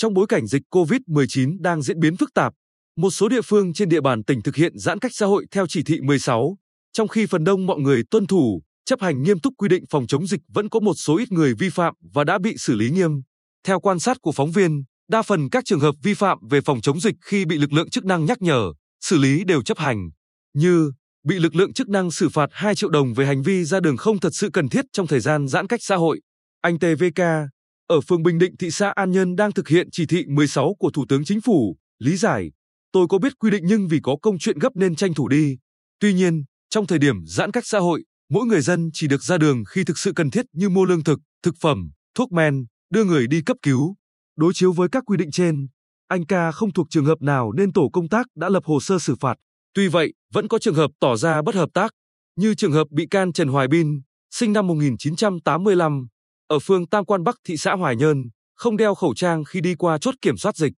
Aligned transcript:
Trong 0.00 0.14
bối 0.14 0.26
cảnh 0.28 0.46
dịch 0.46 0.62
COVID-19 0.70 1.56
đang 1.60 1.82
diễn 1.82 2.00
biến 2.00 2.16
phức 2.16 2.34
tạp, 2.34 2.52
một 2.96 3.10
số 3.10 3.28
địa 3.28 3.40
phương 3.44 3.72
trên 3.72 3.88
địa 3.88 4.00
bàn 4.00 4.24
tỉnh 4.24 4.42
thực 4.42 4.56
hiện 4.56 4.78
giãn 4.78 4.98
cách 4.98 5.12
xã 5.14 5.26
hội 5.26 5.46
theo 5.50 5.66
chỉ 5.66 5.82
thị 5.82 6.00
16, 6.00 6.56
trong 6.92 7.08
khi 7.08 7.26
phần 7.26 7.44
đông 7.44 7.66
mọi 7.66 7.78
người 7.78 8.02
tuân 8.10 8.26
thủ, 8.26 8.62
chấp 8.84 9.00
hành 9.00 9.22
nghiêm 9.22 9.40
túc 9.40 9.54
quy 9.56 9.68
định 9.68 9.84
phòng 9.90 10.06
chống 10.06 10.26
dịch 10.26 10.40
vẫn 10.48 10.68
có 10.68 10.80
một 10.80 10.94
số 10.94 11.16
ít 11.18 11.32
người 11.32 11.54
vi 11.54 11.70
phạm 11.70 11.94
và 12.14 12.24
đã 12.24 12.38
bị 12.38 12.54
xử 12.56 12.74
lý 12.74 12.90
nghiêm. 12.90 13.10
Theo 13.66 13.80
quan 13.80 13.98
sát 13.98 14.16
của 14.20 14.32
phóng 14.32 14.50
viên, 14.50 14.82
đa 15.08 15.22
phần 15.22 15.48
các 15.50 15.64
trường 15.64 15.80
hợp 15.80 15.94
vi 16.02 16.14
phạm 16.14 16.38
về 16.50 16.60
phòng 16.60 16.80
chống 16.80 17.00
dịch 17.00 17.14
khi 17.24 17.44
bị 17.44 17.58
lực 17.58 17.72
lượng 17.72 17.90
chức 17.90 18.04
năng 18.04 18.24
nhắc 18.24 18.42
nhở, 18.42 18.72
xử 19.00 19.18
lý 19.18 19.44
đều 19.44 19.62
chấp 19.62 19.78
hành, 19.78 20.10
như 20.54 20.92
bị 21.24 21.38
lực 21.38 21.54
lượng 21.54 21.72
chức 21.72 21.88
năng 21.88 22.10
xử 22.10 22.28
phạt 22.28 22.48
2 22.52 22.74
triệu 22.74 22.90
đồng 22.90 23.14
về 23.14 23.26
hành 23.26 23.42
vi 23.42 23.64
ra 23.64 23.80
đường 23.80 23.96
không 23.96 24.20
thật 24.20 24.34
sự 24.34 24.50
cần 24.52 24.68
thiết 24.68 24.84
trong 24.92 25.06
thời 25.06 25.20
gian 25.20 25.48
giãn 25.48 25.66
cách 25.66 25.80
xã 25.82 25.96
hội. 25.96 26.20
Anh 26.60 26.78
TVK, 26.78 27.20
ở 27.90 28.00
phường 28.00 28.22
Bình 28.22 28.38
Định 28.38 28.56
thị 28.56 28.70
xã 28.70 28.90
An 28.90 29.10
Nhơn 29.10 29.36
đang 29.36 29.52
thực 29.52 29.68
hiện 29.68 29.88
chỉ 29.92 30.06
thị 30.06 30.24
16 30.28 30.74
của 30.78 30.90
Thủ 30.90 31.04
tướng 31.08 31.24
Chính 31.24 31.40
phủ, 31.40 31.76
lý 31.98 32.16
giải, 32.16 32.50
tôi 32.92 33.06
có 33.08 33.18
biết 33.18 33.38
quy 33.38 33.50
định 33.50 33.62
nhưng 33.66 33.88
vì 33.88 34.00
có 34.02 34.16
công 34.22 34.38
chuyện 34.38 34.58
gấp 34.58 34.76
nên 34.76 34.94
tranh 34.94 35.14
thủ 35.14 35.28
đi. 35.28 35.56
Tuy 36.00 36.12
nhiên, 36.12 36.44
trong 36.70 36.86
thời 36.86 36.98
điểm 36.98 37.16
giãn 37.26 37.50
cách 37.50 37.66
xã 37.66 37.78
hội, 37.78 38.04
mỗi 38.30 38.46
người 38.46 38.60
dân 38.60 38.90
chỉ 38.92 39.08
được 39.08 39.22
ra 39.22 39.38
đường 39.38 39.62
khi 39.70 39.84
thực 39.84 39.98
sự 39.98 40.12
cần 40.16 40.30
thiết 40.30 40.46
như 40.52 40.68
mua 40.68 40.84
lương 40.84 41.04
thực, 41.04 41.18
thực 41.42 41.54
phẩm, 41.60 41.90
thuốc 42.14 42.32
men, 42.32 42.64
đưa 42.90 43.04
người 43.04 43.26
đi 43.26 43.42
cấp 43.42 43.56
cứu. 43.62 43.96
Đối 44.36 44.52
chiếu 44.54 44.72
với 44.72 44.88
các 44.92 45.02
quy 45.06 45.16
định 45.16 45.30
trên, 45.30 45.68
anh 46.08 46.26
ca 46.26 46.52
không 46.52 46.72
thuộc 46.72 46.86
trường 46.90 47.04
hợp 47.04 47.22
nào 47.22 47.52
nên 47.52 47.72
tổ 47.72 47.90
công 47.92 48.08
tác 48.08 48.26
đã 48.36 48.48
lập 48.48 48.64
hồ 48.64 48.80
sơ 48.80 48.98
xử 48.98 49.14
phạt. 49.20 49.34
Tuy 49.74 49.88
vậy, 49.88 50.14
vẫn 50.32 50.48
có 50.48 50.58
trường 50.58 50.74
hợp 50.74 50.90
tỏ 51.00 51.16
ra 51.16 51.42
bất 51.42 51.54
hợp 51.54 51.68
tác, 51.74 51.92
như 52.36 52.54
trường 52.54 52.72
hợp 52.72 52.86
bị 52.90 53.06
can 53.10 53.32
Trần 53.32 53.48
Hoài 53.48 53.68
Bin, 53.68 54.00
sinh 54.30 54.52
năm 54.52 54.66
1985, 54.66 56.06
ở 56.50 56.58
phường 56.58 56.86
Tam 56.86 57.04
Quan 57.04 57.24
Bắc 57.24 57.36
thị 57.44 57.56
xã 57.56 57.72
Hoài 57.74 57.96
Nhơn, 57.96 58.22
không 58.54 58.76
đeo 58.76 58.94
khẩu 58.94 59.14
trang 59.14 59.44
khi 59.44 59.60
đi 59.60 59.74
qua 59.74 59.98
chốt 59.98 60.14
kiểm 60.22 60.36
soát 60.36 60.56
dịch. 60.56 60.72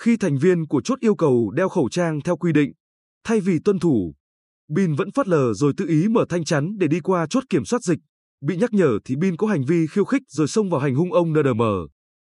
Khi 0.00 0.16
thành 0.16 0.38
viên 0.38 0.66
của 0.66 0.80
chốt 0.84 1.00
yêu 1.00 1.14
cầu 1.14 1.50
đeo 1.50 1.68
khẩu 1.68 1.88
trang 1.88 2.20
theo 2.24 2.36
quy 2.36 2.52
định, 2.52 2.72
thay 3.24 3.40
vì 3.40 3.58
tuân 3.64 3.78
thủ, 3.78 4.14
Bin 4.68 4.94
vẫn 4.94 5.12
phớt 5.12 5.28
lờ 5.28 5.54
rồi 5.54 5.72
tự 5.76 5.86
ý 5.88 6.08
mở 6.08 6.24
thanh 6.28 6.44
chắn 6.44 6.78
để 6.78 6.86
đi 6.86 7.00
qua 7.00 7.26
chốt 7.30 7.44
kiểm 7.48 7.64
soát 7.64 7.82
dịch. 7.82 7.98
Bị 8.40 8.56
nhắc 8.56 8.72
nhở 8.72 8.98
thì 9.04 9.16
Bin 9.16 9.36
có 9.36 9.46
hành 9.46 9.64
vi 9.64 9.86
khiêu 9.90 10.04
khích 10.04 10.22
rồi 10.28 10.48
xông 10.48 10.70
vào 10.70 10.80
hành 10.80 10.94
hung 10.94 11.12
ông 11.12 11.32
NDM 11.32 11.62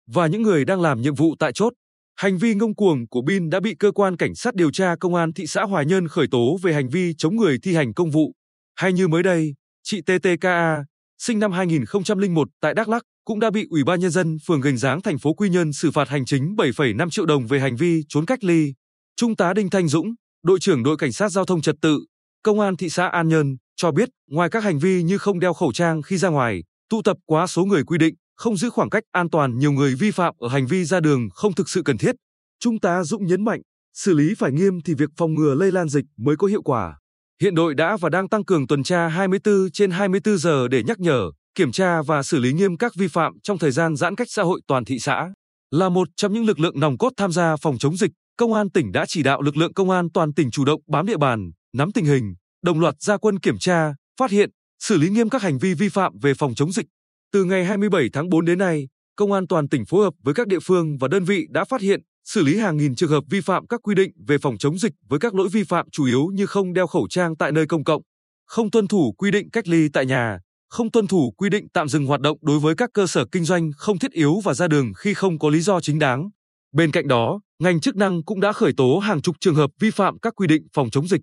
và 0.06 0.26
những 0.26 0.42
người 0.42 0.64
đang 0.64 0.80
làm 0.80 1.00
nhiệm 1.00 1.14
vụ 1.14 1.34
tại 1.38 1.52
chốt. 1.52 1.72
Hành 2.16 2.38
vi 2.38 2.54
ngông 2.54 2.74
cuồng 2.74 3.08
của 3.08 3.22
Bin 3.22 3.50
đã 3.50 3.60
bị 3.60 3.74
cơ 3.78 3.92
quan 3.92 4.16
cảnh 4.16 4.34
sát 4.34 4.54
điều 4.54 4.70
tra 4.70 4.94
công 5.00 5.14
an 5.14 5.32
thị 5.32 5.46
xã 5.46 5.62
Hoài 5.62 5.86
Nhơn 5.86 6.08
khởi 6.08 6.26
tố 6.30 6.58
về 6.62 6.72
hành 6.72 6.88
vi 6.88 7.12
chống 7.18 7.36
người 7.36 7.58
thi 7.62 7.74
hành 7.74 7.94
công 7.94 8.10
vụ. 8.10 8.32
Hay 8.74 8.92
như 8.92 9.08
mới 9.08 9.22
đây, 9.22 9.54
chị 9.82 10.00
TTKA, 10.00 10.84
sinh 11.18 11.38
năm 11.38 11.52
2001 11.52 12.48
tại 12.60 12.74
Đắk 12.74 12.88
Lắk, 12.88 13.02
cũng 13.24 13.40
đã 13.40 13.50
bị 13.50 13.66
Ủy 13.70 13.84
ban 13.84 14.00
nhân 14.00 14.10
dân 14.10 14.38
phường 14.46 14.60
Gành 14.60 14.76
Giáng 14.76 15.02
thành 15.02 15.18
phố 15.18 15.34
Quy 15.34 15.48
Nhơn 15.48 15.72
xử 15.72 15.90
phạt 15.90 16.08
hành 16.08 16.24
chính 16.24 16.54
7,5 16.56 17.10
triệu 17.10 17.26
đồng 17.26 17.46
về 17.46 17.60
hành 17.60 17.76
vi 17.76 18.02
trốn 18.08 18.26
cách 18.26 18.44
ly. 18.44 18.72
Trung 19.16 19.36
tá 19.36 19.52
Đinh 19.52 19.70
Thanh 19.70 19.88
Dũng, 19.88 20.14
đội 20.44 20.58
trưởng 20.60 20.82
đội 20.82 20.96
cảnh 20.96 21.12
sát 21.12 21.28
giao 21.28 21.44
thông 21.44 21.62
trật 21.62 21.74
tự, 21.82 21.98
công 22.42 22.60
an 22.60 22.76
thị 22.76 22.88
xã 22.88 23.06
An 23.08 23.28
Nhơn 23.28 23.56
cho 23.76 23.92
biết, 23.92 24.08
ngoài 24.30 24.50
các 24.50 24.64
hành 24.64 24.78
vi 24.78 25.02
như 25.02 25.18
không 25.18 25.40
đeo 25.40 25.52
khẩu 25.52 25.72
trang 25.72 26.02
khi 26.02 26.16
ra 26.16 26.28
ngoài, 26.28 26.62
tụ 26.90 27.02
tập 27.02 27.16
quá 27.26 27.46
số 27.46 27.64
người 27.64 27.84
quy 27.84 27.98
định, 27.98 28.14
không 28.36 28.56
giữ 28.56 28.70
khoảng 28.70 28.90
cách 28.90 29.02
an 29.12 29.30
toàn, 29.30 29.58
nhiều 29.58 29.72
người 29.72 29.94
vi 29.94 30.10
phạm 30.10 30.34
ở 30.38 30.48
hành 30.48 30.66
vi 30.66 30.84
ra 30.84 31.00
đường 31.00 31.28
không 31.34 31.54
thực 31.54 31.68
sự 31.68 31.82
cần 31.84 31.98
thiết. 31.98 32.14
Trung 32.60 32.80
tá 32.80 33.04
Dũng 33.04 33.26
nhấn 33.26 33.44
mạnh, 33.44 33.60
xử 33.94 34.14
lý 34.14 34.34
phải 34.38 34.52
nghiêm 34.52 34.80
thì 34.84 34.94
việc 34.94 35.10
phòng 35.16 35.34
ngừa 35.34 35.54
lây 35.54 35.72
lan 35.72 35.88
dịch 35.88 36.04
mới 36.16 36.36
có 36.36 36.46
hiệu 36.46 36.62
quả. 36.62 36.98
Hiện 37.42 37.54
đội 37.54 37.74
đã 37.74 37.96
và 37.96 38.08
đang 38.08 38.28
tăng 38.28 38.44
cường 38.44 38.66
tuần 38.66 38.82
tra 38.82 39.08
24 39.08 39.70
trên 39.72 39.90
24 39.90 40.38
giờ 40.38 40.68
để 40.68 40.82
nhắc 40.82 41.00
nhở, 41.00 41.30
kiểm 41.54 41.72
tra 41.72 42.02
và 42.02 42.22
xử 42.22 42.38
lý 42.38 42.52
nghiêm 42.52 42.76
các 42.76 42.94
vi 42.94 43.08
phạm 43.08 43.32
trong 43.42 43.58
thời 43.58 43.70
gian 43.70 43.96
giãn 43.96 44.16
cách 44.16 44.26
xã 44.30 44.42
hội 44.42 44.60
toàn 44.66 44.84
thị 44.84 44.98
xã. 44.98 45.32
Là 45.70 45.88
một 45.88 46.08
trong 46.16 46.32
những 46.32 46.44
lực 46.44 46.60
lượng 46.60 46.80
nòng 46.80 46.98
cốt 46.98 47.12
tham 47.16 47.32
gia 47.32 47.56
phòng 47.56 47.78
chống 47.78 47.96
dịch, 47.96 48.10
Công 48.36 48.54
an 48.54 48.70
tỉnh 48.70 48.92
đã 48.92 49.04
chỉ 49.08 49.22
đạo 49.22 49.42
lực 49.42 49.56
lượng 49.56 49.74
công 49.74 49.90
an 49.90 50.10
toàn 50.14 50.34
tỉnh 50.34 50.50
chủ 50.50 50.64
động 50.64 50.80
bám 50.88 51.06
địa 51.06 51.16
bàn, 51.16 51.50
nắm 51.76 51.92
tình 51.92 52.04
hình, 52.04 52.34
đồng 52.64 52.80
loạt 52.80 52.94
ra 52.98 53.16
quân 53.16 53.38
kiểm 53.38 53.58
tra, 53.58 53.94
phát 54.20 54.30
hiện, 54.30 54.50
xử 54.82 54.98
lý 54.98 55.08
nghiêm 55.08 55.28
các 55.28 55.42
hành 55.42 55.58
vi 55.58 55.74
vi 55.74 55.88
phạm 55.88 56.12
về 56.22 56.34
phòng 56.34 56.54
chống 56.54 56.72
dịch. 56.72 56.86
Từ 57.32 57.44
ngày 57.44 57.64
27 57.64 58.08
tháng 58.12 58.28
4 58.28 58.44
đến 58.44 58.58
nay, 58.58 58.88
Công 59.16 59.32
an 59.32 59.46
toàn 59.46 59.68
tỉnh 59.68 59.84
phối 59.86 60.04
hợp 60.04 60.14
với 60.22 60.34
các 60.34 60.46
địa 60.46 60.58
phương 60.62 60.98
và 60.98 61.08
đơn 61.08 61.24
vị 61.24 61.46
đã 61.50 61.64
phát 61.64 61.80
hiện, 61.80 62.00
xử 62.24 62.42
lý 62.42 62.58
hàng 62.58 62.76
nghìn 62.76 62.94
trường 62.94 63.10
hợp 63.10 63.24
vi 63.30 63.40
phạm 63.40 63.66
các 63.66 63.80
quy 63.82 63.94
định 63.94 64.10
về 64.28 64.38
phòng 64.38 64.58
chống 64.58 64.78
dịch 64.78 64.92
với 65.08 65.18
các 65.18 65.34
lỗi 65.34 65.48
vi 65.52 65.64
phạm 65.64 65.90
chủ 65.90 66.04
yếu 66.04 66.26
như 66.34 66.46
không 66.46 66.72
đeo 66.72 66.86
khẩu 66.86 67.08
trang 67.10 67.36
tại 67.36 67.52
nơi 67.52 67.66
công 67.66 67.84
cộng, 67.84 68.02
không 68.46 68.70
tuân 68.70 68.86
thủ 68.86 69.12
quy 69.18 69.30
định 69.30 69.50
cách 69.50 69.68
ly 69.68 69.88
tại 69.92 70.06
nhà, 70.06 70.38
không 70.70 70.90
tuân 70.90 71.06
thủ 71.06 71.34
quy 71.36 71.50
định 71.50 71.66
tạm 71.72 71.88
dừng 71.88 72.06
hoạt 72.06 72.20
động 72.20 72.38
đối 72.42 72.58
với 72.58 72.74
các 72.74 72.90
cơ 72.94 73.06
sở 73.06 73.24
kinh 73.32 73.44
doanh 73.44 73.70
không 73.76 73.98
thiết 73.98 74.12
yếu 74.12 74.40
và 74.44 74.54
ra 74.54 74.68
đường 74.68 74.92
khi 74.96 75.14
không 75.14 75.38
có 75.38 75.50
lý 75.50 75.60
do 75.60 75.80
chính 75.80 75.98
đáng. 75.98 76.30
Bên 76.72 76.90
cạnh 76.90 77.08
đó, 77.08 77.40
ngành 77.62 77.80
chức 77.80 77.96
năng 77.96 78.24
cũng 78.24 78.40
đã 78.40 78.52
khởi 78.52 78.72
tố 78.76 78.98
hàng 78.98 79.22
chục 79.22 79.36
trường 79.40 79.54
hợp 79.54 79.70
vi 79.80 79.90
phạm 79.90 80.18
các 80.18 80.34
quy 80.36 80.46
định 80.46 80.66
phòng 80.72 80.90
chống 80.90 81.08
dịch. 81.08 81.20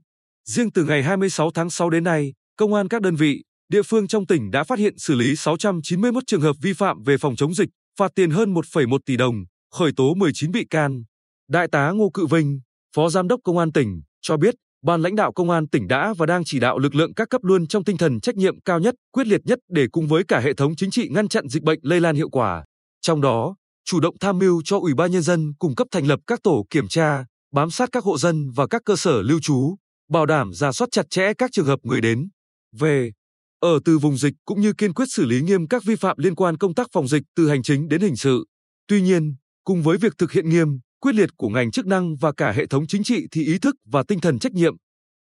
Riêng 0.47 0.71
từ 0.71 0.83
ngày 0.83 1.03
26 1.03 1.51
tháng 1.51 1.69
6 1.69 1.89
đến 1.89 2.03
nay, 2.03 2.33
công 2.57 2.73
an 2.73 2.87
các 2.87 3.01
đơn 3.01 3.15
vị, 3.15 3.43
địa 3.69 3.81
phương 3.81 4.07
trong 4.07 4.25
tỉnh 4.25 4.51
đã 4.51 4.63
phát 4.63 4.79
hiện 4.79 4.97
xử 4.97 5.15
lý 5.15 5.35
691 5.35 6.23
trường 6.27 6.41
hợp 6.41 6.55
vi 6.61 6.73
phạm 6.73 7.03
về 7.03 7.17
phòng 7.17 7.35
chống 7.35 7.53
dịch, 7.53 7.69
phạt 7.99 8.11
tiền 8.15 8.31
hơn 8.31 8.53
1,1 8.53 8.97
tỷ 9.05 9.17
đồng, 9.17 9.43
khởi 9.71 9.91
tố 9.95 10.13
19 10.13 10.51
bị 10.51 10.65
can. 10.69 11.03
Đại 11.49 11.67
tá 11.71 11.91
Ngô 11.91 12.09
Cự 12.13 12.25
Vinh, 12.25 12.59
Phó 12.95 13.09
Giám 13.09 13.27
đốc 13.27 13.39
Công 13.43 13.57
an 13.57 13.71
tỉnh, 13.71 14.01
cho 14.21 14.37
biết, 14.37 14.55
Ban 14.85 15.01
lãnh 15.01 15.15
đạo 15.15 15.31
Công 15.33 15.49
an 15.49 15.67
tỉnh 15.67 15.87
đã 15.87 16.13
và 16.17 16.25
đang 16.25 16.43
chỉ 16.45 16.59
đạo 16.59 16.79
lực 16.79 16.95
lượng 16.95 17.13
các 17.13 17.29
cấp 17.29 17.43
luôn 17.43 17.67
trong 17.67 17.83
tinh 17.83 17.97
thần 17.97 18.19
trách 18.19 18.35
nhiệm 18.35 18.61
cao 18.61 18.79
nhất, 18.79 18.95
quyết 19.11 19.27
liệt 19.27 19.41
nhất 19.45 19.59
để 19.69 19.87
cùng 19.91 20.07
với 20.07 20.23
cả 20.27 20.39
hệ 20.39 20.53
thống 20.53 20.75
chính 20.75 20.91
trị 20.91 21.09
ngăn 21.11 21.27
chặn 21.27 21.47
dịch 21.47 21.63
bệnh 21.63 21.79
lây 21.81 21.99
lan 21.99 22.15
hiệu 22.15 22.29
quả. 22.29 22.65
Trong 23.01 23.21
đó, 23.21 23.55
chủ 23.85 23.99
động 23.99 24.15
tham 24.19 24.39
mưu 24.39 24.61
cho 24.65 24.79
Ủy 24.79 24.93
ban 24.93 25.11
Nhân 25.11 25.21
dân 25.21 25.53
cung 25.59 25.75
cấp 25.75 25.87
thành 25.91 26.07
lập 26.07 26.19
các 26.27 26.39
tổ 26.43 26.65
kiểm 26.69 26.87
tra, 26.87 27.25
bám 27.53 27.71
sát 27.71 27.89
các 27.91 28.03
hộ 28.03 28.17
dân 28.17 28.51
và 28.55 28.67
các 28.67 28.81
cơ 28.85 28.95
sở 28.95 29.21
lưu 29.21 29.39
trú, 29.41 29.75
bảo 30.09 30.25
đảm 30.25 30.53
ra 30.53 30.71
soát 30.71 30.87
chặt 30.91 31.05
chẽ 31.09 31.33
các 31.37 31.51
trường 31.53 31.65
hợp 31.65 31.79
người 31.83 32.01
đến, 32.01 32.29
về, 32.77 33.11
ở 33.59 33.79
từ 33.85 33.97
vùng 33.97 34.17
dịch 34.17 34.33
cũng 34.45 34.61
như 34.61 34.73
kiên 34.73 34.93
quyết 34.93 35.05
xử 35.09 35.25
lý 35.25 35.41
nghiêm 35.41 35.67
các 35.67 35.83
vi 35.83 35.95
phạm 35.95 36.17
liên 36.19 36.35
quan 36.35 36.57
công 36.57 36.73
tác 36.73 36.87
phòng 36.91 37.07
dịch 37.07 37.23
từ 37.35 37.49
hành 37.49 37.63
chính 37.63 37.87
đến 37.87 38.01
hình 38.01 38.15
sự. 38.15 38.45
Tuy 38.87 39.01
nhiên, 39.01 39.35
cùng 39.63 39.81
với 39.81 39.97
việc 39.97 40.13
thực 40.17 40.31
hiện 40.31 40.49
nghiêm, 40.49 40.67
quyết 41.01 41.15
liệt 41.15 41.29
của 41.37 41.49
ngành 41.49 41.71
chức 41.71 41.85
năng 41.85 42.15
và 42.15 42.31
cả 42.31 42.51
hệ 42.51 42.67
thống 42.67 42.87
chính 42.87 43.03
trị 43.03 43.27
thì 43.31 43.45
ý 43.45 43.59
thức 43.59 43.75
và 43.85 44.03
tinh 44.07 44.19
thần 44.19 44.39
trách 44.39 44.51
nhiệm, 44.51 44.73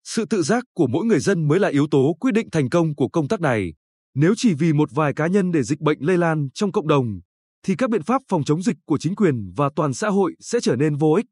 sự 0.04 0.24
tự 0.24 0.42
giác 0.42 0.64
của 0.74 0.86
mỗi 0.86 1.06
người 1.06 1.20
dân 1.20 1.48
mới 1.48 1.58
là 1.58 1.68
yếu 1.68 1.86
tố 1.90 2.16
quyết 2.20 2.34
định 2.34 2.50
thành 2.50 2.68
công 2.68 2.94
của 2.94 3.08
công 3.08 3.28
tác 3.28 3.40
này. 3.40 3.72
Nếu 4.14 4.34
chỉ 4.36 4.54
vì 4.54 4.72
một 4.72 4.88
vài 4.92 5.14
cá 5.14 5.26
nhân 5.26 5.52
để 5.52 5.62
dịch 5.62 5.80
bệnh 5.80 5.98
lây 6.00 6.18
lan 6.18 6.48
trong 6.54 6.72
cộng 6.72 6.88
đồng, 6.88 7.20
thì 7.66 7.74
các 7.78 7.90
biện 7.90 8.02
pháp 8.02 8.22
phòng 8.28 8.44
chống 8.44 8.62
dịch 8.62 8.76
của 8.86 8.98
chính 8.98 9.14
quyền 9.14 9.52
và 9.56 9.70
toàn 9.76 9.94
xã 9.94 10.08
hội 10.08 10.34
sẽ 10.40 10.60
trở 10.60 10.76
nên 10.76 10.96
vô 10.96 11.12
ích. 11.12 11.26